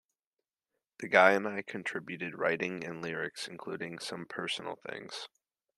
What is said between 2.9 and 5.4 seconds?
lyrics, including some personal things.